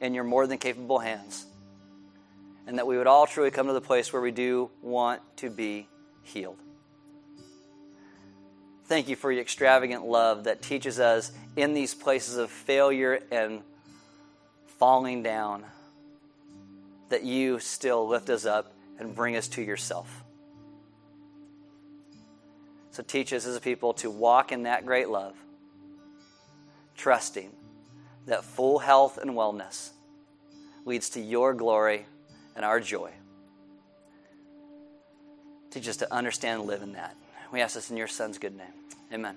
[0.00, 1.46] in your more than capable hands,
[2.66, 5.50] and that we would all truly come to the place where we do want to
[5.50, 5.88] be
[6.22, 6.58] healed.
[8.84, 13.62] Thank you for your extravagant love that teaches us in these places of failure and
[14.78, 15.64] falling down
[17.08, 20.22] that you still lift us up and bring us to yourself.
[22.92, 25.34] So teach us as a people to walk in that great love
[26.96, 27.50] trusting
[28.26, 29.90] that full health and wellness
[30.84, 32.06] leads to your glory
[32.54, 33.10] and our joy.
[35.70, 37.16] Teach us to understand and live in that.
[37.52, 38.72] We ask this in your Son's good name.
[39.12, 39.36] Amen.